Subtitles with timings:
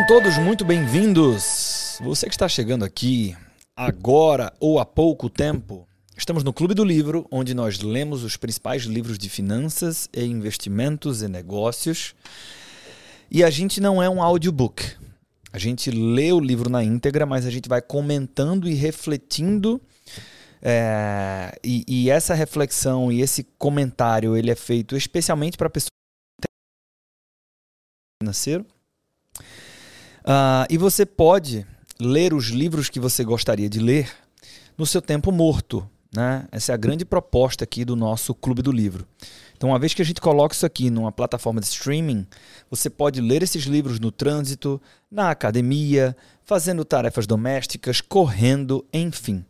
[0.00, 1.98] Sejam todos muito bem-vindos.
[2.00, 3.36] Você que está chegando aqui
[3.76, 5.86] agora ou há pouco tempo,
[6.16, 11.20] estamos no Clube do Livro, onde nós lemos os principais livros de finanças e investimentos
[11.20, 12.14] e negócios.
[13.30, 14.82] E a gente não é um audiobook.
[15.52, 19.78] A gente lê o livro na íntegra, mas a gente vai comentando e refletindo.
[20.62, 25.90] É, e, e essa reflexão e esse comentário ele é feito especialmente para pessoas
[28.22, 28.64] financeiro
[30.30, 31.66] Uh, e você pode
[31.98, 34.08] ler os livros que você gostaria de ler
[34.78, 35.84] no seu tempo morto.
[36.14, 36.46] Né?
[36.52, 39.04] Essa é a grande proposta aqui do nosso Clube do Livro.
[39.56, 42.24] Então, uma vez que a gente coloca isso aqui numa plataforma de streaming,
[42.70, 44.80] você pode ler esses livros no trânsito,
[45.10, 49.44] na academia, fazendo tarefas domésticas, correndo, enfim.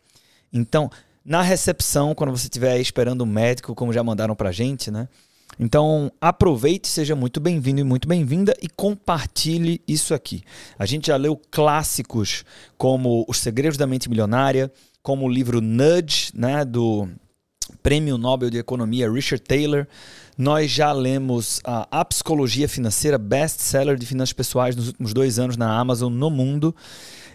[0.50, 0.90] Então,
[1.22, 5.08] na recepção, quando você estiver esperando o um médico, como já mandaram pra gente, né?
[5.62, 10.42] Então, aproveite, seja muito bem-vindo e muito bem-vinda e compartilhe isso aqui.
[10.78, 12.46] A gente já leu clássicos
[12.78, 14.72] como Os Segredos da Mente Milionária,
[15.02, 17.06] como o livro Nudge, né, do
[17.82, 19.86] Prêmio Nobel de Economia Richard Taylor.
[20.38, 25.58] Nós já lemos a, a Psicologia Financeira, best-seller de finanças pessoais nos últimos dois anos
[25.58, 26.74] na Amazon no mundo.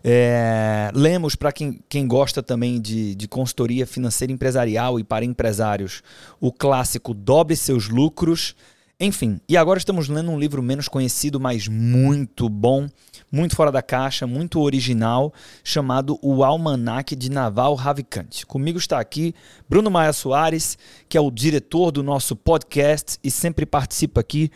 [0.08, 6.04] É, lemos, para quem, quem gosta também de, de consultoria financeira empresarial e para empresários,
[6.40, 8.56] o clássico Dobre Seus Lucros.
[9.00, 12.88] Enfim, e agora estamos lendo um livro menos conhecido, mas muito bom,
[13.32, 18.46] muito fora da caixa, muito original, chamado O Almanaque de Naval Ravikant.
[18.46, 19.34] Comigo está aqui
[19.68, 20.78] Bruno Maia Soares,
[21.10, 24.52] que é o diretor do nosso podcast e sempre participa aqui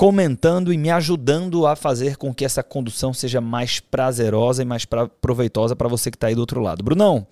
[0.00, 4.86] comentando e me ajudando a fazer com que essa condução seja mais prazerosa e mais
[4.86, 6.82] pra, proveitosa para você que está aí do outro lado.
[6.82, 7.26] Brunão,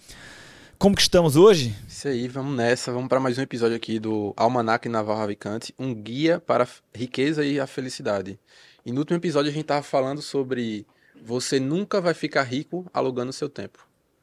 [0.79, 1.75] como que estamos hoje?
[1.89, 2.93] Isso aí, vamos nessa.
[2.93, 7.43] Vamos para mais um episódio aqui do Almanac Naval Ravicante, um guia para a riqueza
[7.43, 8.39] e a felicidade.
[8.85, 10.87] E no último episódio a gente estava falando sobre
[11.25, 13.79] você nunca vai ficar rico alugando seu tempo.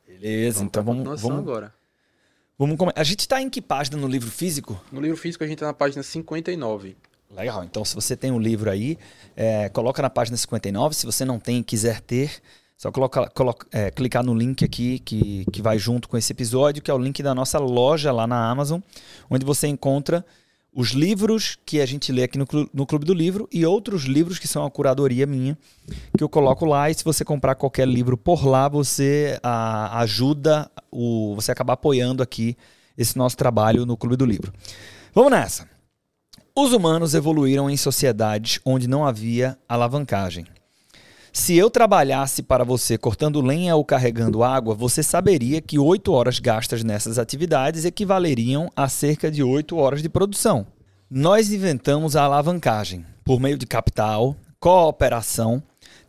[0.07, 1.73] Beleza, então, então vamos, vamos agora.
[2.59, 4.79] Vamos A gente está em que página no livro físico?
[4.91, 6.95] No livro físico a gente está na página 59.
[7.29, 7.63] Legal.
[7.63, 8.97] Então, se você tem um livro aí,
[9.35, 10.95] é, coloca na página 59.
[10.95, 12.41] Se você não tem e quiser ter,
[12.77, 16.81] só coloca, coloca, é, clicar no link aqui que, que vai junto com esse episódio,
[16.83, 18.79] que é o link da nossa loja lá na Amazon,
[19.29, 20.25] onde você encontra
[20.75, 24.37] os livros que a gente lê aqui no, no Clube do Livro e outros livros
[24.37, 25.57] que são a curadoria minha,
[26.17, 26.89] que eu coloco lá.
[26.89, 32.21] E se você comprar qualquer livro por lá, você a, ajuda, o, você acaba apoiando
[32.21, 32.57] aqui
[32.97, 34.53] esse nosso trabalho no Clube do Livro.
[35.13, 35.74] Vamos nessa!
[36.57, 40.45] Os humanos evoluíram em sociedades onde não havia alavancagem.
[41.33, 46.39] Se eu trabalhasse para você cortando lenha ou carregando água, você saberia que oito horas
[46.39, 50.65] gastas nessas atividades equivaleriam a cerca de oito horas de produção.
[51.11, 55.61] Nós inventamos a alavancagem por meio de capital, cooperação,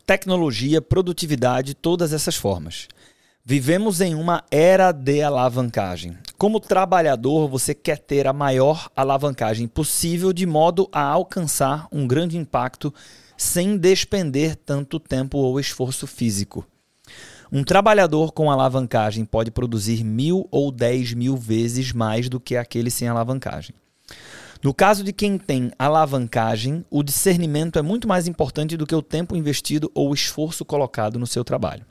[0.06, 2.86] tecnologia, produtividade, todas essas formas.
[3.48, 6.18] Vivemos em uma era de alavancagem.
[6.36, 12.36] Como trabalhador, você quer ter a maior alavancagem possível de modo a alcançar um grande
[12.36, 12.92] impacto
[13.36, 16.66] sem despender tanto tempo ou esforço físico.
[17.52, 22.90] Um trabalhador com alavancagem pode produzir mil ou dez mil vezes mais do que aquele
[22.90, 23.76] sem alavancagem.
[24.60, 29.00] No caso de quem tem alavancagem, o discernimento é muito mais importante do que o
[29.00, 31.86] tempo investido ou o esforço colocado no seu trabalho.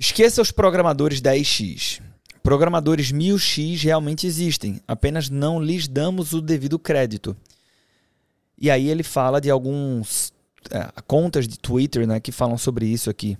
[0.00, 2.00] Esqueça os programadores 10x.
[2.42, 7.36] Programadores 1000x realmente existem, apenas não lhes damos o devido crédito.
[8.56, 10.32] E aí ele fala de alguns
[10.70, 13.36] é, contas de Twitter né, que falam sobre isso aqui.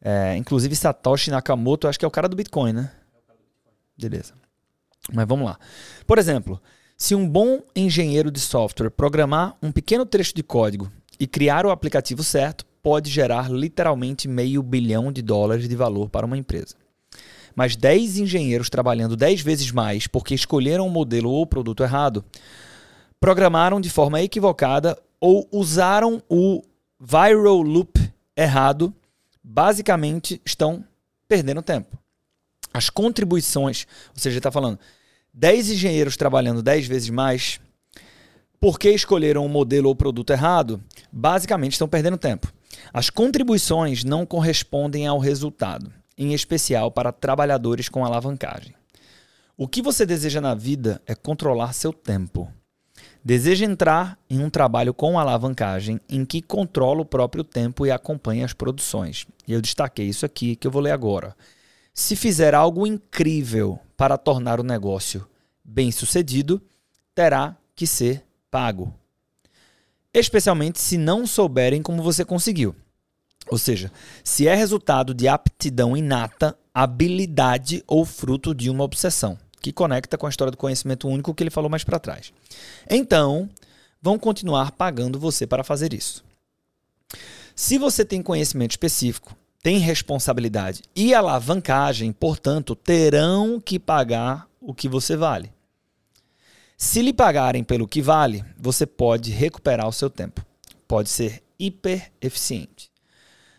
[0.00, 2.90] É, inclusive Satoshi Nakamoto, acho que é o cara do Bitcoin, né?
[3.96, 4.34] Beleza.
[5.12, 5.56] Mas vamos lá.
[6.04, 6.60] Por exemplo,
[6.96, 10.90] se um bom engenheiro de software programar um pequeno trecho de código
[11.20, 16.26] e criar o aplicativo certo, pode gerar literalmente meio bilhão de dólares de valor para
[16.26, 16.74] uma empresa.
[17.54, 22.24] Mas 10 engenheiros trabalhando 10 vezes mais porque escolheram o modelo ou produto errado
[23.20, 26.62] programaram de forma equivocada ou usaram o
[26.98, 28.00] viral loop
[28.36, 28.92] errado,
[29.42, 30.84] basicamente estão
[31.28, 31.96] perdendo tempo.
[32.74, 34.78] As contribuições, ou seja, está falando
[35.32, 37.60] 10 engenheiros trabalhando 10 vezes mais,
[38.58, 40.82] porque escolheram o um modelo ou produto errado,
[41.12, 42.52] basicamente estão perdendo tempo.
[42.92, 48.74] As contribuições não correspondem ao resultado, em especial para trabalhadores com alavancagem.
[49.56, 52.50] O que você deseja na vida é controlar seu tempo.
[53.24, 58.44] Deseja entrar em um trabalho com alavancagem em que controla o próprio tempo e acompanha
[58.44, 59.26] as produções.
[59.46, 61.36] E eu destaquei isso aqui que eu vou ler agora.
[61.94, 65.26] Se fizer algo incrível para tornar o negócio
[65.62, 66.60] bem sucedido,
[67.14, 68.92] terá que ser pago.
[70.14, 72.74] Especialmente se não souberem como você conseguiu.
[73.50, 73.90] Ou seja,
[74.22, 80.26] se é resultado de aptidão inata, habilidade ou fruto de uma obsessão, que conecta com
[80.26, 82.32] a história do conhecimento único que ele falou mais para trás.
[82.88, 83.48] Então,
[84.00, 86.24] vão continuar pagando você para fazer isso.
[87.54, 94.88] Se você tem conhecimento específico, tem responsabilidade e alavancagem, portanto, terão que pagar o que
[94.88, 95.52] você vale.
[96.76, 100.44] Se lhe pagarem pelo que vale, você pode recuperar o seu tempo.
[100.88, 102.90] Pode ser hiper eficiente.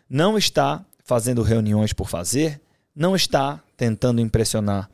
[0.10, 2.62] Não está fazendo reuniões por fazer,
[2.95, 4.89] não está tentando impressionar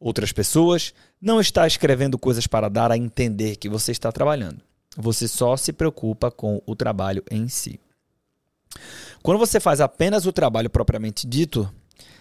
[0.00, 4.60] outras pessoas, não está escrevendo coisas para dar a entender que você está trabalhando.
[4.96, 7.80] Você só se preocupa com o trabalho em si.
[9.22, 11.72] Quando você faz apenas o trabalho propriamente dito,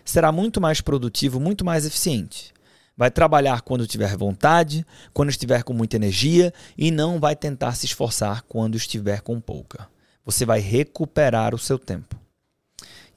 [0.06, 2.54] será muito mais produtivo, muito mais eficiente.
[2.96, 7.86] Vai trabalhar quando tiver vontade, quando estiver com muita energia e não vai tentar se
[7.86, 9.88] esforçar quando estiver com pouca.
[10.24, 12.16] Você vai recuperar o seu tempo.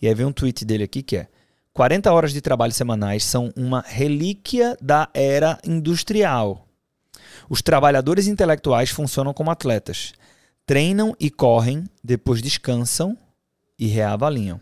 [0.01, 1.29] E aí vem um tweet dele aqui que é:
[1.73, 6.67] 40 horas de trabalho semanais são uma relíquia da era industrial.
[7.49, 10.13] Os trabalhadores intelectuais funcionam como atletas.
[10.65, 13.17] Treinam e correm, depois descansam
[13.79, 14.61] e reavaliam.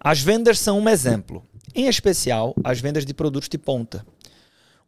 [0.00, 4.04] As vendas são um exemplo, em especial as vendas de produtos de ponta.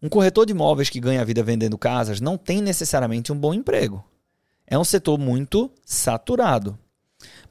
[0.02, 3.52] Um corretor de imóveis que ganha a vida vendendo casas não tem necessariamente um bom
[3.52, 4.02] emprego.
[4.66, 6.78] É um setor muito saturado.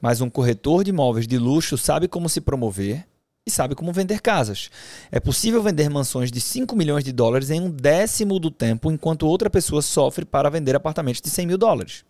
[0.00, 3.06] Mas um corretor de imóveis de luxo sabe como se promover
[3.46, 4.70] e sabe como vender casas.
[5.10, 9.26] É possível vender mansões de 5 milhões de dólares em um décimo do tempo, enquanto
[9.26, 12.04] outra pessoa sofre para vender apartamentos de 100 mil dólares.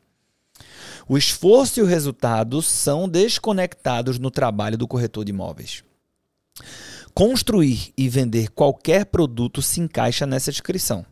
[1.08, 5.82] O esforço e o resultado são desconectados no trabalho do corretor de imóveis.
[7.20, 11.04] Construir e vender qualquer produto se encaixa nessa descrição.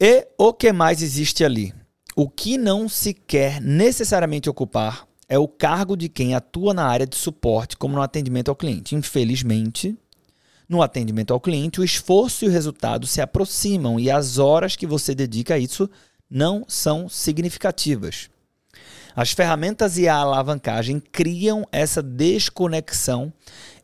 [0.00, 1.74] E o que mais existe ali?
[2.16, 7.06] O que não se quer necessariamente ocupar é o cargo de quem atua na área
[7.06, 8.94] de suporte, como no atendimento ao cliente.
[8.94, 9.94] Infelizmente,
[10.66, 14.86] no atendimento ao cliente, o esforço e o resultado se aproximam e as horas que
[14.86, 15.90] você dedica a isso
[16.30, 18.30] não são significativas.
[19.14, 23.30] As ferramentas e a alavancagem criam essa desconexão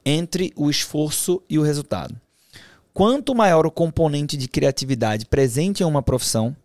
[0.09, 2.19] entre o esforço e o resultado.
[2.95, 6.57] Quanto maior o componente de criatividade presente em uma profissão,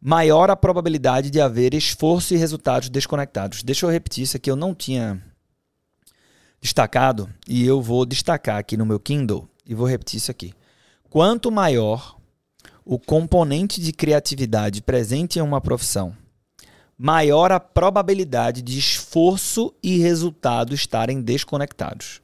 [0.00, 3.62] maior a probabilidade de haver esforço e resultados desconectados.
[3.62, 5.20] Deixa eu repetir isso aqui, eu não tinha
[6.60, 10.52] destacado e eu vou destacar aqui no meu Kindle e vou repetir isso aqui.
[11.08, 12.16] Quanto maior
[12.84, 16.14] o componente de criatividade presente em uma profissão,
[16.96, 22.20] maior a probabilidade de esforço e resultado estarem desconectados.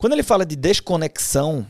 [0.00, 1.64] Quando ele fala de desconexão,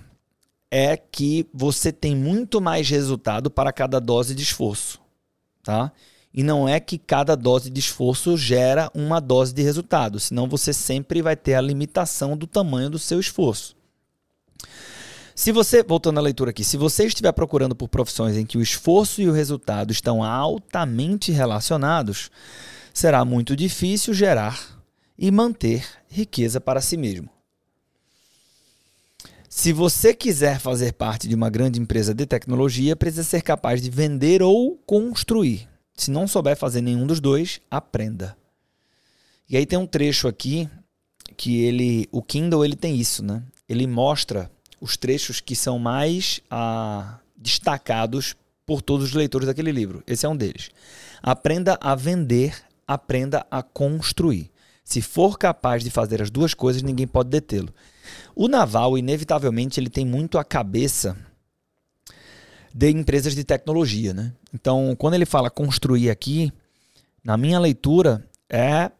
[0.70, 4.98] é que você tem muito mais resultado para cada dose de esforço
[5.62, 5.92] tá?
[6.32, 10.72] E não é que cada dose de esforço gera uma dose de resultado, senão você
[10.72, 13.76] sempre vai ter a limitação do tamanho do seu esforço.
[15.34, 18.62] Se você, voltando à leitura aqui, se você estiver procurando por profissões em que o
[18.62, 22.30] esforço e o resultado estão altamente relacionados,
[22.92, 24.82] será muito difícil gerar
[25.18, 27.28] e manter riqueza para si mesmo.
[29.52, 33.90] Se você quiser fazer parte de uma grande empresa de tecnologia, precisa ser capaz de
[33.90, 35.68] vender ou construir.
[35.92, 38.36] Se não souber fazer nenhum dos dois, aprenda.
[39.48, 40.70] E aí tem um trecho aqui
[41.36, 43.42] que ele, o Kindle ele tem isso, né?
[43.68, 44.48] Ele mostra
[44.80, 50.00] os trechos que são mais ah, destacados por todos os leitores daquele livro.
[50.06, 50.70] Esse é um deles.
[51.20, 52.54] Aprenda a vender,
[52.86, 54.48] aprenda a construir.
[54.84, 57.74] Se for capaz de fazer as duas coisas, ninguém pode detê-lo.
[58.34, 61.16] O Naval, inevitavelmente, ele tem muito a cabeça
[62.72, 64.32] de empresas de tecnologia, né?
[64.54, 66.52] Então, quando ele fala construir aqui,
[67.22, 68.90] na minha leitura, é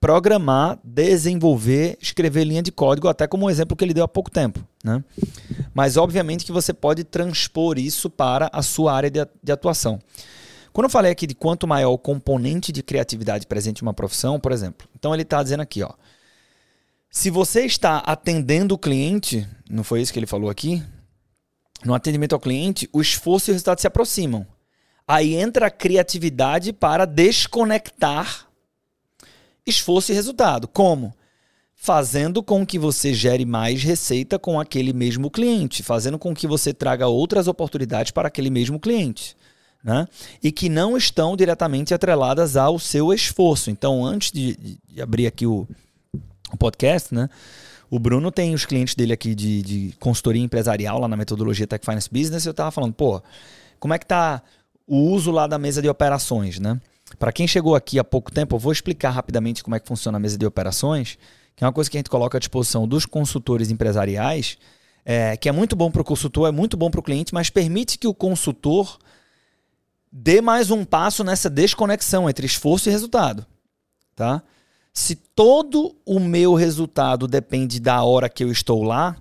[0.00, 4.30] programar, desenvolver, escrever linha de código, até como o exemplo que ele deu há pouco
[4.30, 4.64] tempo.
[4.84, 5.02] Né?
[5.74, 9.98] Mas, obviamente, que você pode transpor isso para a sua área de, de atuação.
[10.72, 14.38] Quando eu falei aqui de quanto maior o componente de criatividade presente em uma profissão,
[14.38, 15.90] por exemplo, então ele está dizendo aqui, ó,
[17.16, 20.82] se você está atendendo o cliente, não foi isso que ele falou aqui?
[21.82, 24.46] No atendimento ao cliente, o esforço e o resultado se aproximam.
[25.08, 28.46] Aí entra a criatividade para desconectar
[29.64, 30.68] esforço e resultado.
[30.68, 31.14] Como?
[31.74, 36.74] Fazendo com que você gere mais receita com aquele mesmo cliente, fazendo com que você
[36.74, 39.34] traga outras oportunidades para aquele mesmo cliente.
[39.82, 40.06] Né?
[40.42, 43.70] E que não estão diretamente atreladas ao seu esforço.
[43.70, 45.66] Então, antes de, de abrir aqui o,
[46.52, 47.28] o podcast, né?
[47.90, 51.84] O Bruno tem os clientes dele aqui de, de consultoria empresarial lá na metodologia Tech
[51.84, 52.44] Finance Business.
[52.44, 53.22] E eu tava falando, pô,
[53.78, 54.42] como é que tá
[54.86, 56.80] o uso lá da mesa de operações, né?
[57.18, 60.18] Para quem chegou aqui há pouco tempo, eu vou explicar rapidamente como é que funciona
[60.18, 61.16] a mesa de operações,
[61.54, 64.58] que é uma coisa que a gente coloca à disposição dos consultores empresariais,
[65.04, 67.48] é, que é muito bom para o consultor, é muito bom para o cliente, mas
[67.48, 68.98] permite que o consultor
[70.10, 73.46] dê mais um passo nessa desconexão entre esforço e resultado,
[74.16, 74.42] tá?
[74.96, 79.14] Se todo o meu resultado depende da hora que eu estou lá,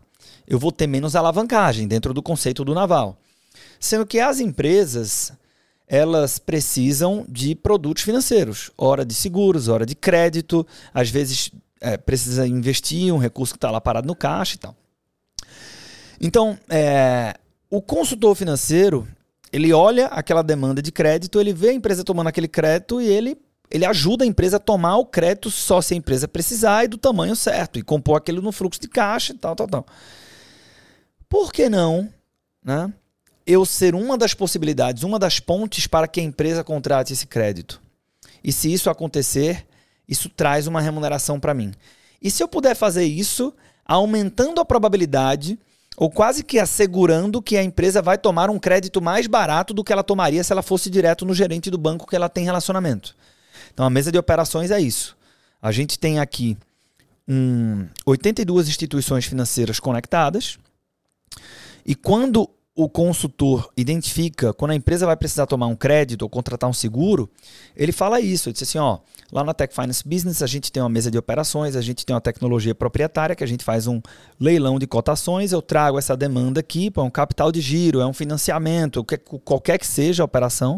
[0.48, 3.18] eu vou ter menos alavancagem dentro do conceito do naval.
[3.78, 5.34] Sendo que as empresas,
[5.86, 11.52] elas precisam de produtos financeiros, hora de seguros, hora de crédito, às vezes
[11.82, 14.76] é, precisa investir um recurso que está lá parado no caixa e tal.
[16.22, 17.36] Então, é,
[17.70, 19.06] o consultor financeiro,
[19.52, 23.38] ele olha aquela demanda de crédito, ele vê a empresa tomando aquele crédito e ele,
[23.70, 26.98] ele ajuda a empresa a tomar o crédito só se a empresa precisar e do
[26.98, 29.86] tamanho certo, e compor aquilo no fluxo de caixa e tal, tal, tal.
[31.28, 32.10] Por que não,
[32.64, 32.92] né?
[33.46, 37.80] Eu ser uma das possibilidades, uma das pontes para que a empresa contrate esse crédito.
[38.44, 39.66] E se isso acontecer,
[40.08, 41.72] isso traz uma remuneração para mim.
[42.22, 43.54] E se eu puder fazer isso,
[43.86, 45.60] aumentando a probabilidade
[45.98, 49.94] ou quase que assegurando que a empresa vai tomar um crédito mais barato do que
[49.94, 53.16] ela tomaria se ela fosse direto no gerente do banco que ela tem relacionamento.
[53.76, 55.18] Então a mesa de operações é isso.
[55.62, 56.58] A gente tem aqui
[57.28, 60.58] um, 82 instituições financeiras conectadas.
[61.86, 66.70] E quando o consultor identifica quando a empresa vai precisar tomar um crédito ou contratar
[66.70, 67.30] um seguro,
[67.76, 68.48] ele fala isso.
[68.48, 71.18] Ele diz assim: ó, lá na Tech Finance Business a gente tem uma mesa de
[71.18, 74.02] operações, a gente tem uma tecnologia proprietária que a gente faz um
[74.40, 75.52] leilão de cotações.
[75.52, 79.06] Eu trago essa demanda aqui para um capital de giro, é um financiamento,
[79.44, 80.78] qualquer que seja a operação.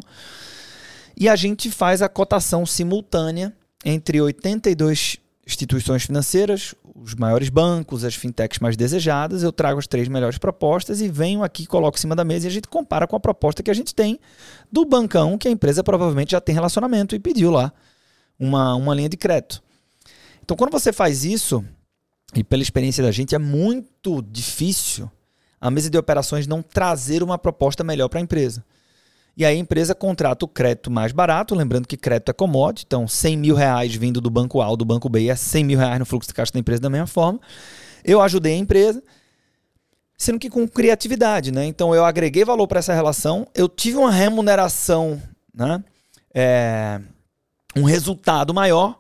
[1.20, 3.52] E a gente faz a cotação simultânea
[3.84, 10.08] entre 82 instituições financeiras, os maiores bancos, as fintechs mais desejadas, eu trago as três
[10.08, 13.16] melhores propostas e venho aqui, coloco em cima da mesa e a gente compara com
[13.16, 14.20] a proposta que a gente tem
[14.72, 17.74] do bancão, que a empresa provavelmente já tem relacionamento e pediu lá
[18.38, 19.64] uma, uma linha de crédito.
[20.44, 21.66] Então, quando você faz isso,
[22.36, 25.10] e pela experiência da gente, é muito difícil
[25.60, 28.64] a mesa de operações não trazer uma proposta melhor para a empresa.
[29.38, 33.08] E aí a empresa contrata o crédito mais barato, lembrando que crédito é commodity, então
[33.08, 36.00] 100 mil reais vindo do banco A ou do banco B é 100 mil reais
[36.00, 37.40] no fluxo de caixa da empresa da mesma forma.
[38.04, 39.04] Eu ajudei a empresa,
[40.18, 41.66] sendo que com criatividade, né?
[41.66, 45.22] Então eu agreguei valor para essa relação, eu tive uma remuneração,
[45.54, 45.84] né?
[46.34, 47.00] É,
[47.76, 48.98] um resultado maior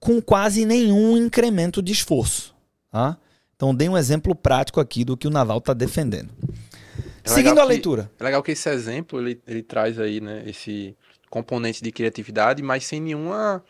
[0.00, 2.54] com quase nenhum incremento de esforço.
[2.90, 3.18] Tá?
[3.54, 6.30] Então dei um exemplo prático aqui do que o Naval está defendendo.
[7.28, 8.10] É Seguindo a que, leitura.
[8.18, 10.96] É legal que esse exemplo ele, ele traz aí, né, esse
[11.30, 13.62] componente de criatividade, mas sem nenhuma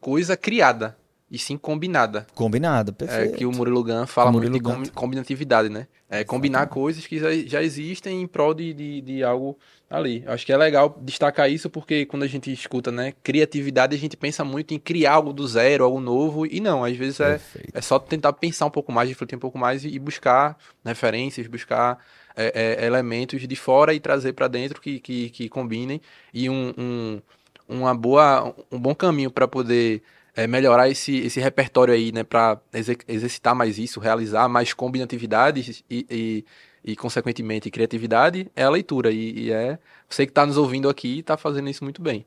[0.00, 0.96] coisa criada,
[1.30, 2.26] e sim combinada.
[2.34, 3.34] Combinada, perfeito.
[3.34, 5.86] É que o Murilo Gun fala Murilo muito de combinatividade, né?
[6.10, 7.18] É combinar coisas que
[7.48, 9.56] já, existem em prol de, de, de, algo
[9.88, 10.22] ali.
[10.26, 14.14] Acho que é legal destacar isso porque quando a gente escuta, né, criatividade, a gente
[14.14, 17.40] pensa muito em criar algo do zero, algo novo, e não, às vezes é,
[17.72, 21.98] é só tentar pensar um pouco mais, refletir um pouco mais e buscar referências, buscar
[22.36, 26.00] é, é, elementos de fora e trazer para dentro que, que, que, combinem
[26.32, 27.22] e um, um,
[27.68, 30.02] uma boa, um bom caminho para poder
[30.34, 32.60] é, melhorar esse, esse repertório aí, né, para
[33.08, 36.44] exercitar mais isso, realizar mais combinatividades e, e,
[36.84, 39.10] e, consequentemente, criatividade, é a leitura.
[39.10, 42.24] E, e é você que está nos ouvindo aqui está fazendo isso muito bem.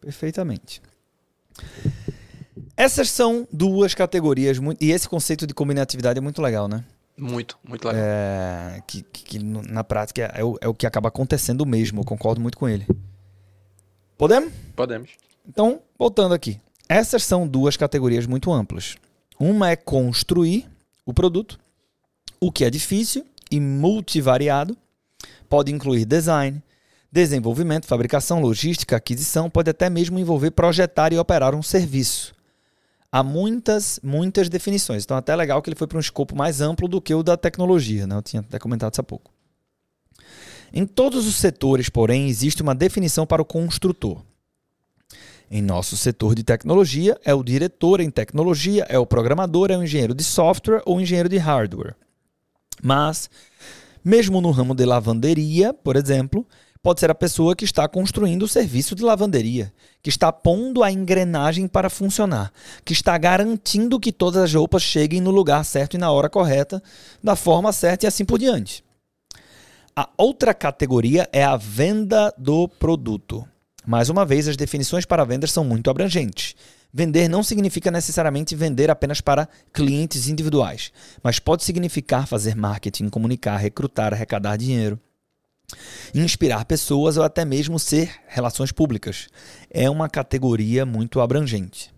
[0.00, 0.80] Perfeitamente.
[2.76, 6.84] Essas são duas categorias, e esse conceito de combinatividade é muito legal, né?
[7.18, 8.02] Muito, muito legal.
[8.02, 12.40] É, que, que, na prática é o, é o que acaba acontecendo mesmo, eu concordo
[12.40, 12.86] muito com ele.
[14.16, 14.52] Podemos?
[14.76, 15.10] Podemos.
[15.46, 16.60] Então, voltando aqui.
[16.88, 18.96] Essas são duas categorias muito amplas.
[19.38, 20.68] Uma é construir
[21.04, 21.58] o produto,
[22.40, 24.76] o que é difícil e multivariado.
[25.48, 26.62] Pode incluir design,
[27.10, 32.37] desenvolvimento, fabricação, logística, aquisição, pode até mesmo envolver projetar e operar um serviço
[33.10, 35.04] há muitas, muitas definições.
[35.04, 37.22] Então, até é legal que ele foi para um escopo mais amplo do que o
[37.22, 38.16] da tecnologia, né?
[38.16, 39.32] Eu tinha até comentado isso há pouco.
[40.72, 44.22] Em todos os setores, porém, existe uma definição para o construtor.
[45.50, 49.82] Em nosso setor de tecnologia, é o diretor em tecnologia, é o programador, é o
[49.82, 51.96] engenheiro de software ou engenheiro de hardware.
[52.82, 53.30] Mas,
[54.04, 56.46] mesmo no ramo de lavanderia, por exemplo,
[56.82, 60.90] pode ser a pessoa que está construindo o serviço de lavanderia, que está pondo a
[60.90, 62.52] engrenagem para funcionar,
[62.84, 66.82] que está garantindo que todas as roupas cheguem no lugar certo e na hora correta,
[67.22, 68.84] da forma certa e assim por diante.
[69.96, 73.44] A outra categoria é a venda do produto.
[73.84, 76.54] Mais uma vez, as definições para vendas são muito abrangentes.
[76.92, 80.92] Vender não significa necessariamente vender apenas para clientes individuais,
[81.22, 85.00] mas pode significar fazer marketing, comunicar, recrutar, arrecadar dinheiro.
[86.14, 89.28] Inspirar pessoas ou até mesmo ser relações públicas.
[89.70, 91.92] É uma categoria muito abrangente.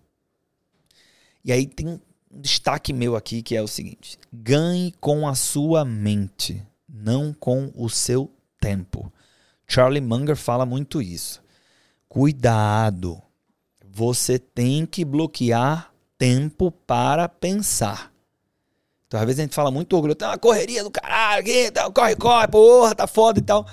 [1.45, 2.01] E aí tem um
[2.31, 7.89] destaque meu aqui que é o seguinte: ganhe com a sua mente, não com o
[7.89, 9.13] seu tempo.
[9.67, 11.43] Charlie Munger fala muito isso.
[12.09, 13.23] Cuidado.
[13.93, 18.10] Você tem que bloquear tempo para pensar.
[19.11, 21.91] Então, às vezes a gente fala muito orgulho, tá uma correria do caralho aqui, tá,
[21.91, 23.67] corre, corre, porra, tá foda e tal.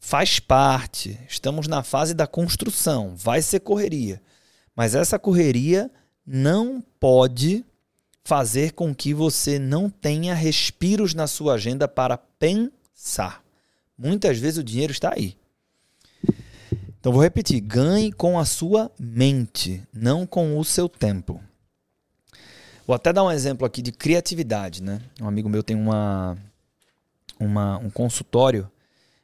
[0.00, 1.16] Faz parte.
[1.28, 3.14] Estamos na fase da construção.
[3.14, 4.20] Vai ser correria.
[4.74, 5.88] Mas essa correria
[6.26, 7.64] não pode
[8.24, 13.44] fazer com que você não tenha respiros na sua agenda para pensar.
[13.96, 15.36] Muitas vezes o dinheiro está aí.
[16.98, 21.40] Então vou repetir: ganhe com a sua mente, não com o seu tempo.
[22.88, 25.02] Vou até dar um exemplo aqui de criatividade, né?
[25.20, 26.38] Um amigo meu tem uma,
[27.38, 28.66] uma um consultório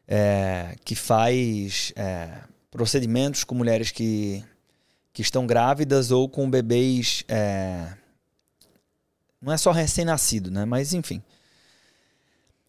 [0.07, 4.45] é, que faz é, procedimentos com mulheres que,
[5.15, 7.25] que estão grávidas ou com bebês.
[7.27, 7.95] É,
[9.41, 10.67] não é só recém-nascido, né?
[10.67, 11.23] Mas enfim.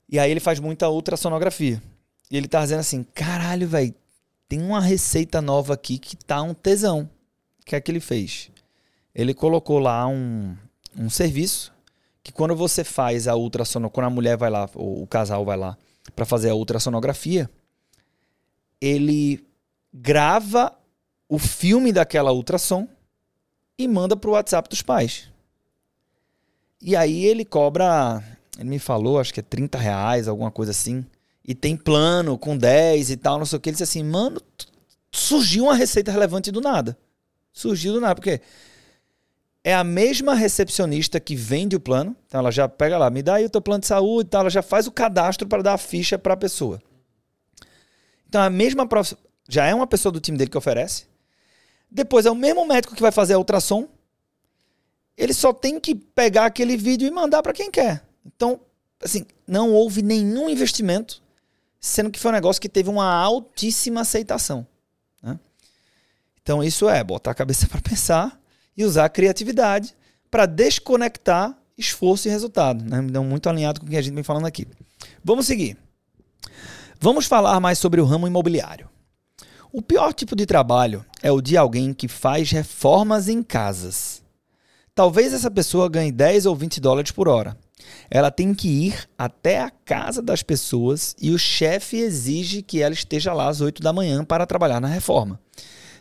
[0.07, 1.83] E aí ele faz muita ultrassonografia.
[2.31, 3.93] E ele tá dizendo assim: caralho, velho,
[4.47, 7.09] tem uma receita nova aqui que tá um tesão.
[7.59, 8.49] O que é que ele fez?
[9.13, 10.55] Ele colocou lá um,
[10.97, 11.73] um serviço
[12.23, 15.57] que quando você faz a ultrassonografia, quando a mulher vai lá, ou o casal vai
[15.57, 15.77] lá
[16.15, 17.49] para fazer a ultrassonografia,
[18.81, 19.45] ele
[19.93, 20.75] grava
[21.29, 22.87] o filme daquela ultrassom
[23.77, 25.29] e manda pro WhatsApp dos pais.
[26.81, 28.23] E aí ele cobra,
[28.57, 31.05] ele me falou, acho que é 30 reais, alguma coisa assim.
[31.43, 33.69] E tem plano com 10 e tal, não sei o que.
[33.69, 34.41] Ele disse assim, mano,
[35.11, 36.97] surgiu uma receita relevante do nada.
[37.53, 38.41] Surgiu do nada, porque
[39.65, 42.15] é a mesma recepcionista que vende o plano.
[42.27, 44.49] Então ela já pega lá, me dá aí o teu plano de saúde tal, ela
[44.51, 46.79] já faz o cadastro para dar a ficha para a pessoa.
[48.29, 49.15] Então a mesma prof...
[49.49, 51.07] já é uma pessoa do time dele que oferece.
[51.89, 53.87] Depois é o mesmo médico que vai fazer a ultrassom.
[55.17, 58.03] Ele só tem que pegar aquele vídeo e mandar para quem quer.
[58.23, 58.59] Então,
[59.01, 61.23] assim, não houve nenhum investimento,
[61.79, 64.67] sendo que foi um negócio que teve uma altíssima aceitação.
[65.23, 65.39] Né?
[66.43, 68.39] Então isso é botar a cabeça para pensar
[68.75, 69.95] e usar a criatividade
[70.29, 72.83] para desconectar esforço e resultado.
[72.83, 72.99] Né?
[72.99, 74.67] Então, muito alinhado com o que a gente vem falando aqui.
[75.23, 75.77] Vamos seguir.
[76.99, 78.89] Vamos falar mais sobre o ramo imobiliário.
[79.71, 84.23] O pior tipo de trabalho é o de alguém que faz reformas em casas.
[84.93, 87.57] Talvez essa pessoa ganhe 10 ou 20 dólares por hora.
[88.09, 92.93] Ela tem que ir até a casa das pessoas e o chefe exige que ela
[92.93, 95.39] esteja lá às 8 da manhã para trabalhar na reforma.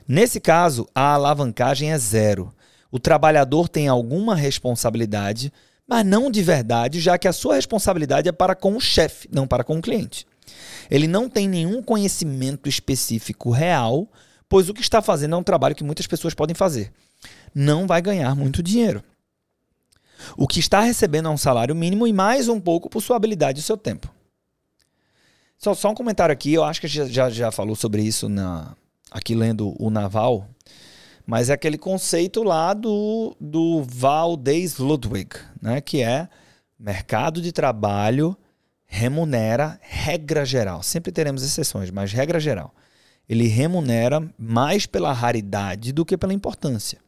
[0.06, 2.54] Nesse caso, a alavancagem é zero.
[2.94, 5.52] O trabalhador tem alguma responsabilidade,
[5.84, 9.48] mas não de verdade, já que a sua responsabilidade é para com o chefe, não
[9.48, 10.24] para com o cliente.
[10.88, 14.06] Ele não tem nenhum conhecimento específico real,
[14.48, 16.92] pois o que está fazendo é um trabalho que muitas pessoas podem fazer.
[17.52, 19.02] Não vai ganhar muito dinheiro.
[20.36, 23.58] O que está recebendo é um salário mínimo e mais um pouco por sua habilidade
[23.58, 24.08] e seu tempo.
[25.58, 28.76] Só, só um comentário aqui, eu acho que já, já, já falou sobre isso na,
[29.10, 30.48] aqui lendo o Naval,
[31.26, 35.80] mas é aquele conceito lá do, do Valdez Ludwig, né?
[35.80, 36.28] que é
[36.78, 38.36] mercado de trabalho
[38.86, 40.82] remunera regra geral.
[40.82, 42.72] Sempre teremos exceções, mas regra geral.
[43.28, 47.00] Ele remunera mais pela raridade do que pela importância.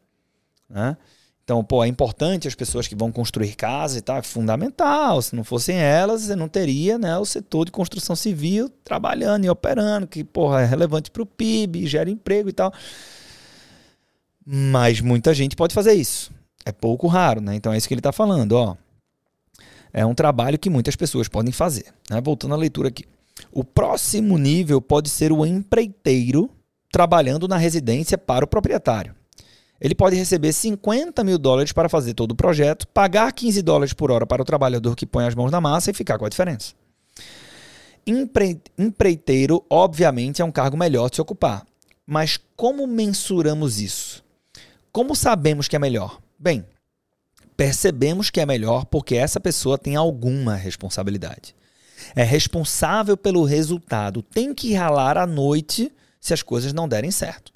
[0.68, 0.96] Né?
[1.44, 5.22] Então, pô, é importante as pessoas que vão construir casa e tal, é fundamental.
[5.22, 9.48] Se não fossem elas, você não teria né, o setor de construção civil trabalhando e
[9.48, 12.72] operando, que, porra, é relevante para o PIB, gera emprego e tal.
[14.46, 16.30] Mas muita gente pode fazer isso.
[16.64, 17.56] É pouco raro, né?
[17.56, 18.76] Então é isso que ele está falando, ó.
[19.92, 21.86] É um trabalho que muitas pessoas podem fazer.
[22.08, 22.20] Né?
[22.20, 23.04] Voltando à leitura aqui.
[23.50, 26.50] O próximo nível pode ser o empreiteiro
[26.92, 29.14] trabalhando na residência para o proprietário.
[29.80, 34.10] Ele pode receber 50 mil dólares para fazer todo o projeto, pagar 15 dólares por
[34.10, 36.74] hora para o trabalhador que põe as mãos na massa e ficar com a diferença.
[38.06, 38.60] Empre...
[38.78, 41.66] Empreiteiro, obviamente, é um cargo melhor de se ocupar.
[42.06, 44.24] Mas como mensuramos isso?
[44.96, 46.22] Como sabemos que é melhor?
[46.38, 46.64] Bem,
[47.54, 51.54] percebemos que é melhor porque essa pessoa tem alguma responsabilidade.
[52.14, 57.52] É responsável pelo resultado, tem que ralar à noite se as coisas não derem certo.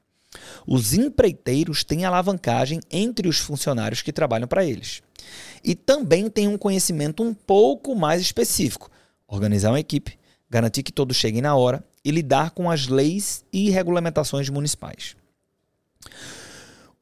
[0.66, 5.00] Os empreiteiros têm alavancagem entre os funcionários que trabalham para eles.
[5.64, 8.90] E também têm um conhecimento um pouco mais específico:
[9.26, 10.18] organizar uma equipe,
[10.50, 15.16] garantir que todos cheguem na hora e lidar com as leis e regulamentações municipais.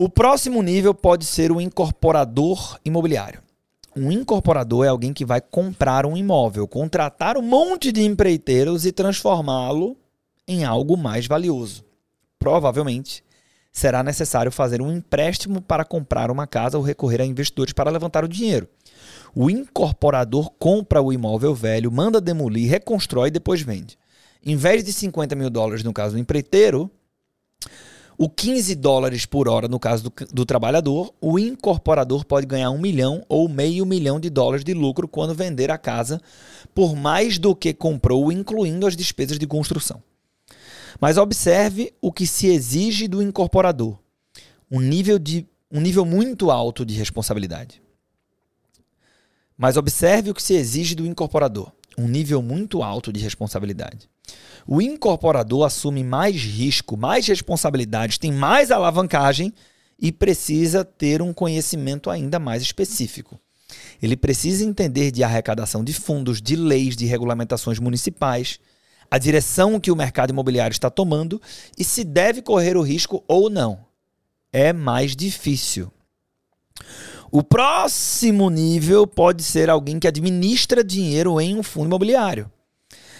[0.00, 3.42] O próximo nível pode ser o incorporador imobiliário.
[3.96, 8.92] Um incorporador é alguém que vai comprar um imóvel, contratar um monte de empreiteiros e
[8.92, 9.96] transformá-lo
[10.46, 11.84] em algo mais valioso.
[12.38, 13.24] Provavelmente
[13.72, 18.24] será necessário fazer um empréstimo para comprar uma casa ou recorrer a investidores para levantar
[18.24, 18.68] o dinheiro.
[19.34, 23.98] O incorporador compra o imóvel velho, manda demolir, reconstrói e depois vende.
[24.46, 26.88] Em vez de 50 mil dólares no caso do empreiteiro,
[28.20, 32.78] o 15 dólares por hora no caso do, do, trabalhador, o incorporador pode ganhar um
[32.78, 36.20] milhão ou meio milhão de dólares de lucro quando vender a casa
[36.74, 40.02] por mais do que comprou, incluindo as despesas de construção.
[41.00, 43.96] Mas observe o que se exige do incorporador:
[44.68, 47.80] um nível, de, um nível muito alto de responsabilidade.
[49.56, 54.10] Mas observe o que se exige do incorporador: um nível muito alto de responsabilidade.
[54.66, 59.52] O incorporador assume mais risco, mais responsabilidades, tem mais alavancagem
[59.98, 63.40] e precisa ter um conhecimento ainda mais específico.
[64.02, 68.60] Ele precisa entender de arrecadação de fundos, de leis, de regulamentações municipais,
[69.10, 71.40] a direção que o mercado imobiliário está tomando
[71.76, 73.80] e se deve correr o risco ou não.
[74.52, 75.90] É mais difícil.
[77.30, 82.50] O próximo nível pode ser alguém que administra dinheiro em um fundo imobiliário.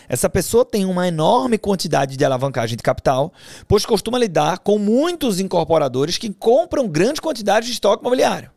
[0.08, 3.32] Essa pessoa tem uma enorme quantidade de alavancagem de capital,
[3.66, 8.50] pois costuma lidar com muitos incorporadores que compram grandes quantidades de estoque imobiliário.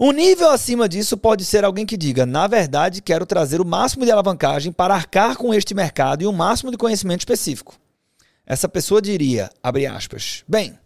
[0.00, 4.04] Um nível acima disso pode ser alguém que diga: na verdade, quero trazer o máximo
[4.04, 7.74] de alavancagem para arcar com este mercado e o máximo de conhecimento específico.
[8.46, 10.78] Essa pessoa diria, abre aspas, bem,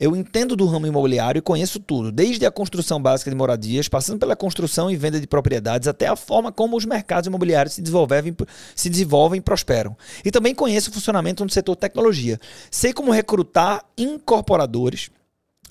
[0.00, 4.20] eu entendo do ramo imobiliário e conheço tudo, desde a construção básica de moradias, passando
[4.20, 8.36] pela construção e venda de propriedades, até a forma como os mercados imobiliários se desenvolvem,
[8.76, 9.96] se desenvolvem e prosperam.
[10.24, 12.38] E também conheço o funcionamento do setor tecnologia.
[12.70, 15.10] Sei como recrutar incorporadores,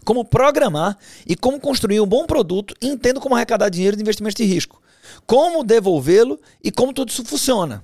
[0.04, 4.36] como programar e como construir um bom produto e entendo como arrecadar dinheiro de investimentos
[4.36, 4.82] de risco,
[5.26, 7.84] como devolvê-lo e como tudo isso funciona.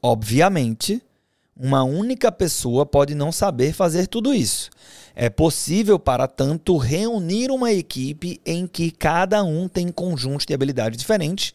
[0.00, 1.02] Obviamente,
[1.56, 4.70] uma única pessoa pode não saber fazer tudo isso.
[5.18, 10.98] É possível, para tanto, reunir uma equipe em que cada um tem conjuntos de habilidades
[10.98, 11.54] diferentes,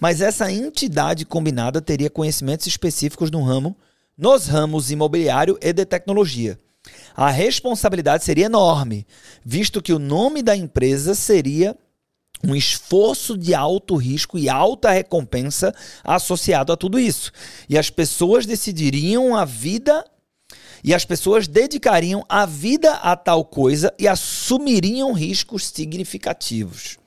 [0.00, 3.76] mas essa entidade combinada teria conhecimentos específicos no ramo,
[4.16, 6.58] nos ramos imobiliário e de tecnologia.
[7.14, 9.06] A responsabilidade seria enorme,
[9.44, 11.76] visto que o nome da empresa seria
[12.42, 17.30] um esforço de alto risco e alta recompensa associado a tudo isso.
[17.68, 20.02] E as pessoas decidiriam a vida
[20.82, 26.98] e as pessoas dedicariam a vida a tal coisa e assumiriam riscos significativos.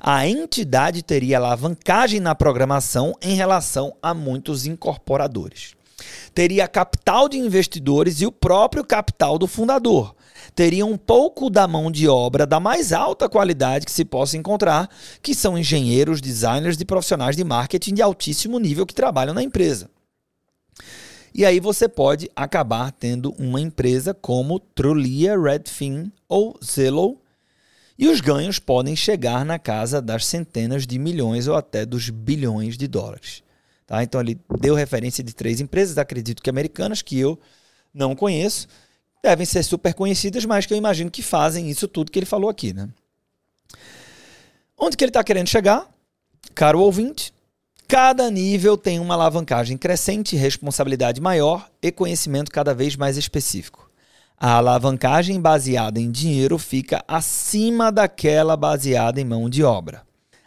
[0.00, 5.74] A entidade teria alavancagem na programação em relação a muitos incorporadores.
[6.34, 10.14] Teria capital de investidores e o próprio capital do fundador.
[10.54, 14.88] Teria um pouco da mão de obra da mais alta qualidade que se possa encontrar,
[15.22, 19.90] que são engenheiros, designers e profissionais de marketing de altíssimo nível que trabalham na empresa.
[21.36, 27.20] E aí você pode acabar tendo uma empresa como Trulia, Redfin ou Zillow.
[27.98, 32.78] E os ganhos podem chegar na casa das centenas de milhões ou até dos bilhões
[32.78, 33.42] de dólares.
[33.86, 34.02] Tá?
[34.02, 37.38] Então ele deu referência de três empresas, acredito que americanas, que eu
[37.92, 38.66] não conheço.
[39.22, 42.48] Devem ser super conhecidas, mas que eu imagino que fazem isso tudo que ele falou
[42.48, 42.72] aqui.
[42.72, 42.88] Né?
[44.78, 45.86] Onde que ele está querendo chegar?
[46.54, 47.30] Caro ouvinte,
[47.88, 53.88] Cada nível tem uma alavancagem crescente, responsabilidade maior e conhecimento cada vez mais específico.
[54.36, 60.02] A alavancagem baseada em dinheiro fica acima daquela baseada em mão de obra.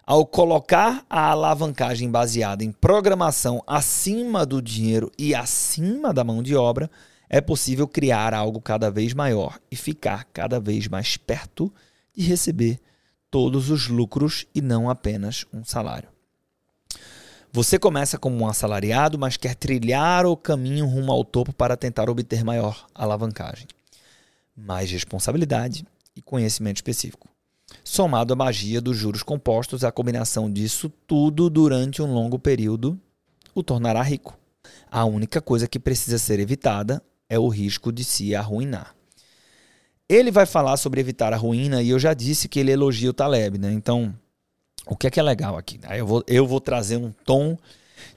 [0.06, 6.58] Ao colocar a alavancagem baseada em programação acima do dinheiro e acima da mão de
[6.58, 6.92] obra,
[7.30, 11.72] é possível criar algo cada vez maior e ficar cada vez mais perto
[12.14, 12.82] de receber
[13.32, 16.19] todos os lucros e não apenas um salário.
[17.52, 22.10] Você começa como um assalariado, mas quer trilhar o caminho rumo ao topo para tentar
[22.10, 23.68] obter maior alavancagem.
[24.56, 25.84] Mais responsabilidade
[26.16, 27.28] e conhecimento específico.
[27.84, 33.00] Somado à magia dos juros compostos, a combinação disso tudo durante um longo período
[33.54, 34.38] o tornará rico.
[34.92, 38.96] A única coisa que precisa ser evitada é o risco de se arruinar.
[40.08, 43.14] Ele vai falar sobre evitar a ruína e eu já disse que ele elogia o
[43.14, 43.72] Taleb, né?
[43.72, 44.16] Então,
[44.90, 45.80] o que é que é legal aqui?
[45.84, 47.56] Aí eu vou, eu vou trazer um tom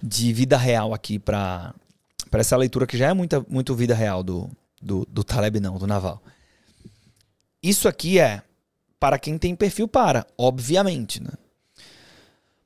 [0.03, 1.75] de vida real aqui para
[2.33, 5.87] essa leitura que já é muita, muito vida real do, do, do Taleb, não, do
[5.87, 6.23] Naval.
[7.63, 8.43] Isso aqui é
[8.99, 11.33] para quem tem perfil para, obviamente, né?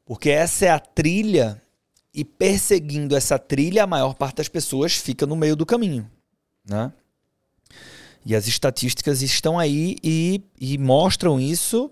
[0.05, 1.61] Porque essa é a trilha
[2.14, 6.09] e perseguindo essa trilha, a maior parte das pessoas fica no meio do caminho,
[6.64, 6.92] né?
[8.25, 11.90] E as estatísticas estão aí e, e mostram isso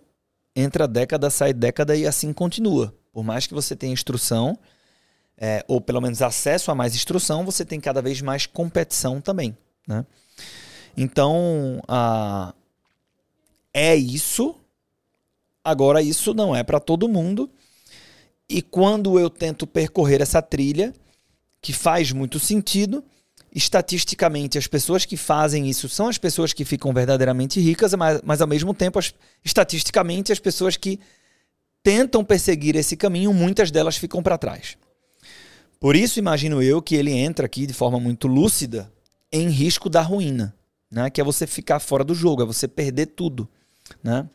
[0.55, 2.95] entra década, sai década e assim continua.
[3.13, 4.59] Por mais que você tenha instrução,
[5.37, 9.57] é, ou pelo menos acesso a mais instrução, você tem cada vez mais competição também.
[9.87, 10.05] Né?
[10.97, 12.55] Então, a,
[13.73, 14.55] é isso.
[15.63, 17.51] Agora, isso não é para todo mundo.
[18.49, 20.93] E quando eu tento percorrer essa trilha,
[21.61, 23.03] que faz muito sentido,
[23.55, 28.41] estatisticamente, as pessoas que fazem isso são as pessoas que ficam verdadeiramente ricas, mas, mas
[28.41, 29.15] ao mesmo tempo, as,
[29.45, 30.99] estatisticamente, as pessoas que
[31.83, 34.77] tentam perseguir esse caminho, muitas delas ficam para trás.
[35.79, 38.91] Por isso, imagino eu que ele entra aqui de forma muito lúcida
[39.31, 40.55] em risco da ruína,
[40.91, 41.09] né?
[41.11, 43.49] que é você ficar fora do jogo, é você perder tudo.
[44.03, 44.29] Né?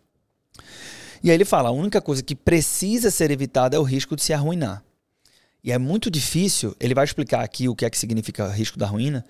[1.24, 4.22] E aí ele fala: a única coisa que precisa ser evitada é o risco de
[4.22, 4.84] se arruinar.
[5.64, 8.86] E é muito difícil, ele vai explicar aqui o que é que significa risco da
[8.86, 9.26] ruína,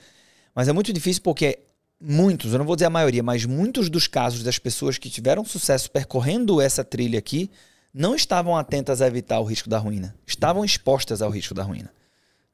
[0.54, 1.60] mas é muito difícil porque
[2.00, 5.44] muitos, eu não vou dizer a maioria, mas muitos dos casos das pessoas que tiveram
[5.44, 7.50] sucesso percorrendo essa trilha aqui
[7.94, 11.92] não estavam atentas a evitar o risco da ruína, estavam expostas ao risco da ruína.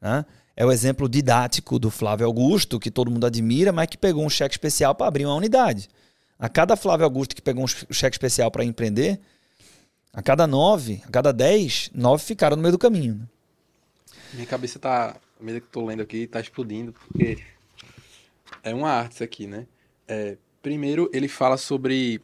[0.02, 0.26] Né?
[0.56, 4.30] É o exemplo didático do Flávio Augusto, que todo mundo admira, mas que pegou um
[4.30, 5.90] cheque especial para abrir uma unidade.
[6.40, 9.20] A cada Flávio Augusto que pegou um cheque especial para empreender,
[10.14, 13.28] a cada nove, a cada dez, nove ficaram no meio do caminho.
[14.34, 15.16] Minha cabeça tá.
[15.40, 17.44] A medida que eu tô lendo aqui, tá explodindo, porque
[18.64, 19.68] é uma arte isso aqui, né?
[20.08, 22.22] É, primeiro, ele fala sobre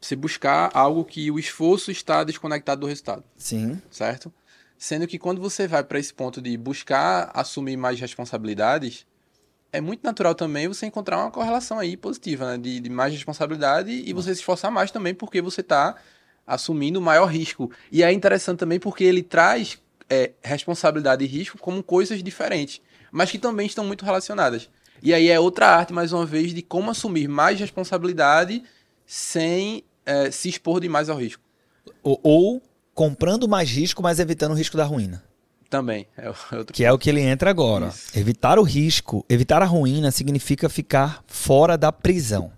[0.00, 3.24] se buscar algo que o esforço está desconectado do resultado.
[3.36, 3.80] Sim.
[3.90, 4.32] Certo?
[4.76, 9.06] Sendo que quando você vai para esse ponto de buscar assumir mais responsabilidades,
[9.72, 12.58] é muito natural também você encontrar uma correlação aí positiva, né?
[12.58, 15.96] De, de mais responsabilidade e você se esforçar mais também porque você está
[16.46, 17.70] assumindo maior risco.
[17.90, 23.30] E é interessante também porque ele traz é, responsabilidade e risco como coisas diferentes, mas
[23.30, 24.68] que também estão muito relacionadas.
[25.02, 28.62] E aí é outra arte, mais uma vez, de como assumir mais responsabilidade
[29.06, 31.42] sem é, se expor demais ao risco.
[32.02, 32.62] Ou, ou,
[32.94, 35.22] comprando mais risco, mas evitando o risco da ruína.
[35.70, 36.06] Também.
[36.16, 37.88] É outro que é o que ele entra agora.
[37.88, 38.18] Isso.
[38.18, 42.50] Evitar o risco, evitar a ruína significa ficar fora da prisão.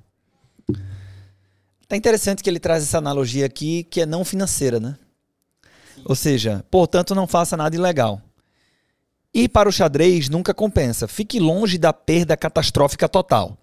[1.88, 4.96] Tá interessante que ele traz essa analogia aqui, que é não financeira, né?
[6.04, 8.20] Ou seja, portanto, não faça nada ilegal.
[9.32, 11.06] Ir para o xadrez nunca compensa.
[11.06, 13.56] Fique longe da perda catastrófica total.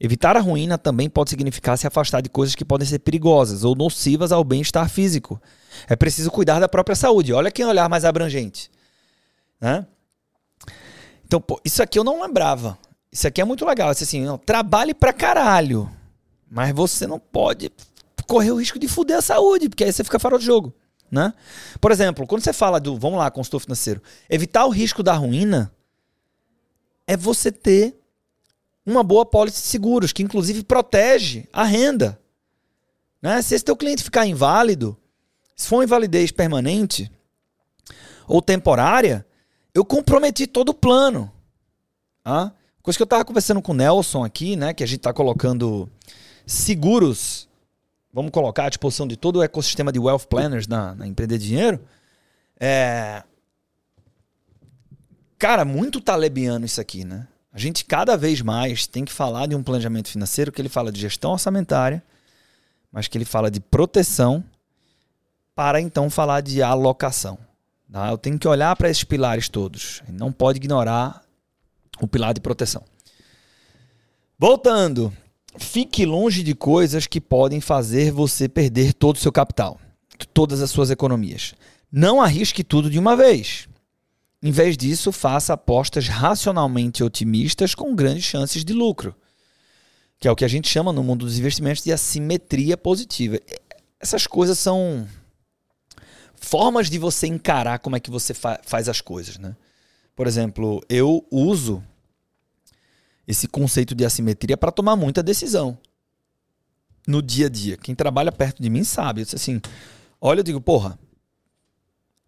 [0.00, 3.76] Evitar a ruína também pode significar se afastar de coisas que podem ser perigosas ou
[3.76, 5.40] nocivas ao bem-estar físico.
[5.88, 7.32] É preciso cuidar da própria saúde.
[7.32, 8.68] Olha que olhar mais abrangente.
[9.60, 9.86] Né?
[11.24, 12.76] Então, pô, isso aqui eu não lembrava.
[13.12, 13.90] Isso aqui é muito legal.
[13.90, 15.88] Assim, não, trabalhe pra caralho.
[16.50, 17.70] Mas você não pode
[18.26, 20.74] correr o risco de fuder a saúde, porque aí você fica fora do jogo.
[21.12, 21.34] Né?
[21.78, 25.70] Por exemplo, quando você fala do, vamos lá, consultor financeiro, evitar o risco da ruína
[27.06, 28.00] é você ter
[28.86, 32.18] uma boa pólice de seguros, que inclusive protege a renda.
[33.20, 33.42] Né?
[33.42, 34.96] Se esse teu cliente ficar inválido,
[35.54, 37.12] se for uma invalidez permanente
[38.26, 39.26] ou temporária,
[39.74, 41.30] eu comprometi todo o plano.
[42.24, 42.54] Tá?
[42.82, 44.72] Coisa que eu estava conversando com o Nelson aqui, né?
[44.72, 45.88] Que a gente está colocando
[46.46, 47.48] seguros
[48.12, 51.80] vamos colocar à disposição de todo o ecossistema de wealth planners na, na Empreender Dinheiro,
[52.60, 53.22] é...
[55.38, 57.26] Cara, muito talebiano isso aqui, né?
[57.52, 60.92] A gente cada vez mais tem que falar de um planejamento financeiro que ele fala
[60.92, 62.02] de gestão orçamentária,
[62.90, 64.44] mas que ele fala de proteção
[65.54, 67.38] para então falar de alocação.
[67.90, 68.10] Tá?
[68.10, 70.02] Eu tenho que olhar para esses pilares todos.
[70.08, 71.22] Não pode ignorar
[72.00, 72.84] o pilar de proteção.
[74.38, 75.14] Voltando,
[75.58, 79.78] Fique longe de coisas que podem fazer você perder todo o seu capital,
[80.32, 81.54] todas as suas economias.
[81.90, 83.68] Não arrisque tudo de uma vez.
[84.42, 89.14] Em vez disso, faça apostas racionalmente otimistas com grandes chances de lucro,
[90.18, 93.38] que é o que a gente chama no mundo dos investimentos de assimetria positiva.
[94.00, 95.06] Essas coisas são
[96.34, 99.54] formas de você encarar como é que você fa faz as coisas, né?
[100.16, 101.82] Por exemplo, eu uso
[103.26, 105.78] esse conceito de assimetria para tomar muita decisão
[107.06, 107.76] no dia a dia.
[107.76, 109.20] Quem trabalha perto de mim sabe.
[109.20, 109.60] Eu disse assim:
[110.20, 110.98] olha, eu digo, porra,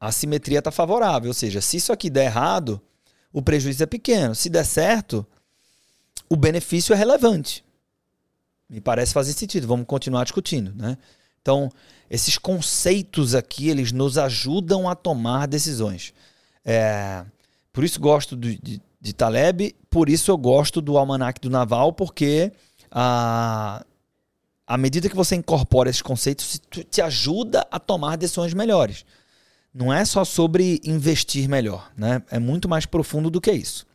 [0.00, 1.28] a assimetria está favorável.
[1.28, 2.80] Ou seja, se isso aqui der errado,
[3.32, 4.34] o prejuízo é pequeno.
[4.34, 5.26] Se der certo,
[6.28, 7.64] o benefício é relevante.
[8.68, 9.66] Me parece fazer sentido.
[9.66, 10.96] Vamos continuar discutindo, né?
[11.40, 11.70] Então,
[12.08, 16.14] esses conceitos aqui, eles nos ajudam a tomar decisões.
[16.64, 17.24] É,
[17.70, 19.76] por isso gosto de, de, de Taleb.
[19.90, 22.50] Por isso eu gosto do Almanac do Naval, porque
[22.90, 23.84] a,
[24.66, 29.04] à medida que você incorpora esses conceitos, te ajuda a tomar decisões melhores.
[29.72, 32.22] Não é só sobre investir melhor, né?
[32.30, 33.86] É muito mais profundo do que isso.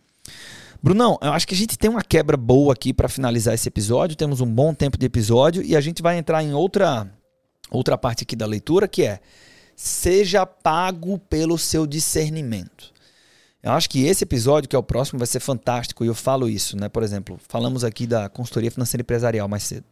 [0.82, 4.16] Brunão, eu acho que a gente tem uma quebra boa aqui para finalizar esse episódio.
[4.16, 7.10] Temos um bom tempo de episódio e a gente vai entrar em outra
[7.72, 9.20] outra parte aqui da leitura que é
[9.76, 12.92] seja pago pelo seu discernimento.
[13.62, 16.48] Eu acho que esse episódio, que é o próximo, vai ser fantástico e eu falo
[16.48, 16.88] isso, né?
[16.88, 19.86] Por exemplo, falamos aqui da consultoria financeira empresarial mais cedo.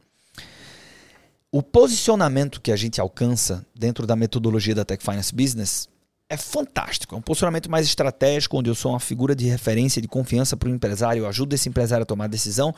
[1.52, 5.88] O posicionamento que a gente alcança dentro da metodologia da Tech Finance Business
[6.30, 7.16] é fantástico.
[7.16, 10.70] É um posicionamento mais estratégico, onde eu sou uma figura de referência, de confiança para
[10.70, 12.76] o empresário, eu ajudo esse empresário a tomar decisão.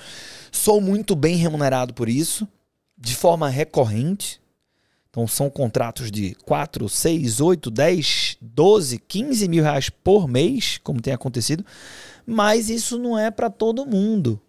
[0.52, 2.48] Sou muito bem remunerado por isso,
[2.98, 4.40] de forma recorrente.
[5.10, 11.02] Então são contratos de 4, 6, 8, 10, 12, 15 mil reais por mês, como
[11.02, 11.66] tem acontecido.
[12.26, 14.40] Mas isso não é para todo mundo.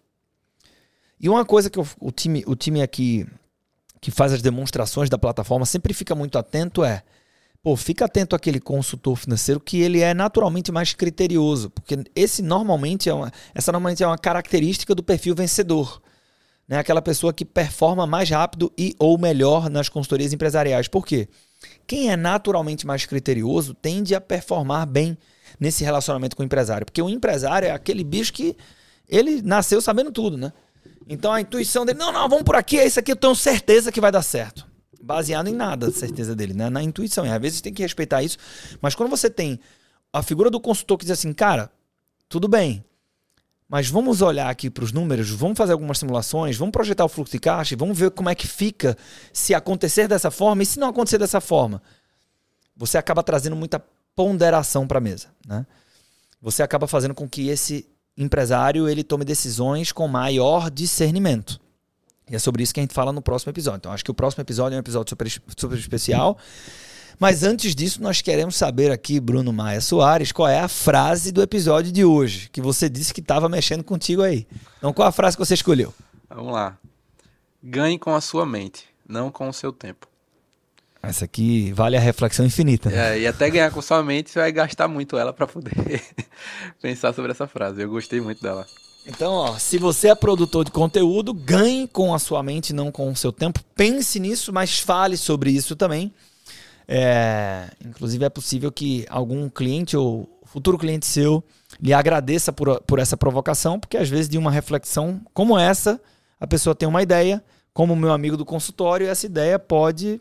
[1.19, 3.27] E uma coisa que o, time, o time aqui
[3.99, 7.03] que faz as demonstrações da plataforma sempre fica muito atento é
[7.61, 13.07] pô, fica atento àquele consultor financeiro que ele é naturalmente mais criterioso, porque esse normalmente
[13.07, 16.01] é uma, essa normalmente é uma característica do perfil vencedor.
[16.71, 16.77] Né?
[16.77, 20.87] Aquela pessoa que performa mais rápido e ou melhor nas consultorias empresariais.
[20.87, 21.27] Por quê?
[21.85, 25.17] Quem é naturalmente mais criterioso tende a performar bem
[25.59, 28.55] nesse relacionamento com o empresário, porque o empresário é aquele bicho que
[29.07, 30.53] ele nasceu sabendo tudo, né?
[31.09, 33.91] Então a intuição dele, não, não, vamos por aqui, é isso aqui, eu tenho certeza
[33.91, 34.65] que vai dar certo.
[35.03, 36.69] Baseado em nada, a certeza dele, né?
[36.69, 37.25] Na intuição.
[37.25, 38.37] E às vezes tem que respeitar isso.
[38.81, 39.59] Mas quando você tem
[40.13, 41.69] a figura do consultor que diz assim, cara,
[42.29, 42.81] tudo bem,
[43.71, 47.31] mas vamos olhar aqui para os números, vamos fazer algumas simulações, vamos projetar o fluxo
[47.31, 48.97] de caixa, vamos ver como é que fica
[49.31, 51.81] se acontecer dessa forma e se não acontecer dessa forma.
[52.75, 53.81] Você acaba trazendo muita
[54.13, 55.65] ponderação para a mesa, né?
[56.41, 61.57] Você acaba fazendo com que esse empresário ele tome decisões com maior discernimento.
[62.29, 63.77] E é sobre isso que a gente fala no próximo episódio.
[63.77, 66.37] Então, acho que o próximo episódio é um episódio super, super especial.
[67.21, 71.43] Mas antes disso, nós queremos saber aqui, Bruno Maia Soares, qual é a frase do
[71.43, 74.47] episódio de hoje, que você disse que estava mexendo contigo aí.
[74.79, 75.93] Então, qual a frase que você escolheu?
[76.27, 76.79] Vamos lá.
[77.61, 80.07] Ganhe com a sua mente, não com o seu tempo.
[81.03, 82.89] Essa aqui vale a reflexão infinita.
[82.89, 83.17] Né?
[83.17, 86.01] É, e até ganhar com sua mente, você vai gastar muito ela para poder
[86.81, 87.83] pensar sobre essa frase.
[87.83, 88.65] Eu gostei muito dela.
[89.05, 93.11] Então, ó, se você é produtor de conteúdo, ganhe com a sua mente, não com
[93.11, 93.59] o seu tempo.
[93.75, 96.11] Pense nisso, mas fale sobre isso também.
[96.93, 101.41] É, inclusive, é possível que algum cliente ou futuro cliente seu
[101.79, 106.01] lhe agradeça por, por essa provocação, porque às vezes de uma reflexão como essa,
[106.37, 107.41] a pessoa tem uma ideia,
[107.73, 110.19] como meu amigo do consultório, essa ideia pode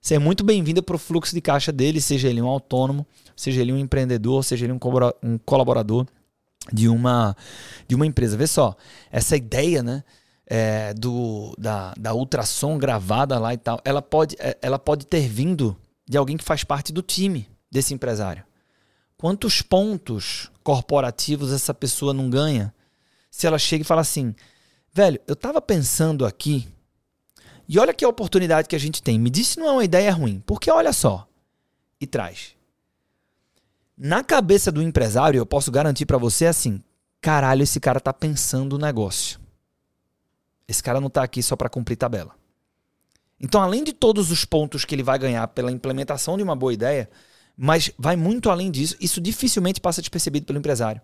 [0.00, 3.72] ser muito bem-vinda para o fluxo de caixa dele, seja ele um autônomo, seja ele
[3.72, 6.06] um empreendedor, seja ele um colaborador
[6.72, 7.36] de uma,
[7.88, 8.36] de uma empresa.
[8.36, 8.76] Vê só,
[9.10, 10.04] essa ideia, né?
[10.46, 15.26] É, do, da, da ultrassom gravada lá e tal, ela pode, é, ela pode ter
[15.26, 15.74] vindo
[16.06, 18.44] de alguém que faz parte do time desse empresário.
[19.16, 22.74] Quantos pontos corporativos essa pessoa não ganha
[23.30, 24.34] se ela chega e fala assim:
[24.92, 26.68] velho, eu tava pensando aqui
[27.68, 29.18] e olha que oportunidade que a gente tem.
[29.18, 31.26] Me disse não é uma ideia ruim, porque olha só.
[32.00, 32.54] E traz.
[33.96, 36.82] Na cabeça do empresário, eu posso garantir para você assim:
[37.20, 39.40] caralho, esse cara tá pensando o negócio.
[40.66, 42.34] Esse cara não tá aqui só para cumprir tabela.
[43.40, 46.72] Então, além de todos os pontos que ele vai ganhar pela implementação de uma boa
[46.72, 47.08] ideia,
[47.56, 51.00] mas vai muito além disso, isso dificilmente passa despercebido pelo empresário.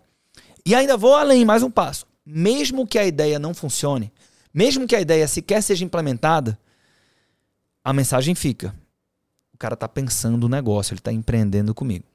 [0.65, 2.05] E ainda vou além, mais um passo.
[2.25, 4.11] Mesmo que a ideia não funcione,
[4.53, 6.57] mesmo que a ideia sequer seja implementada,
[7.83, 8.75] a mensagem fica.
[9.53, 12.05] O cara está pensando o negócio, ele está empreendendo comigo.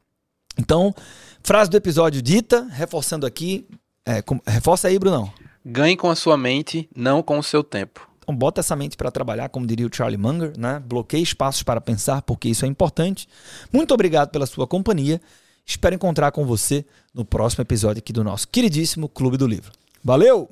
[0.58, 0.94] Então,
[1.42, 3.66] frase do episódio dita, reforçando aqui.
[4.04, 5.32] É, com, reforça aí, Brunão.
[5.64, 8.08] Ganhe com a sua mente, não com o seu tempo.
[8.26, 10.82] Então, bota essa mente para trabalhar, como diria o Charlie Munger, né?
[10.84, 13.28] Bloqueie espaços para pensar, porque isso é importante.
[13.72, 15.20] Muito obrigado pela sua companhia.
[15.64, 16.84] Espero encontrar com você
[17.14, 19.70] no próximo episódio aqui do nosso queridíssimo Clube do Livro.
[20.02, 20.50] Valeu!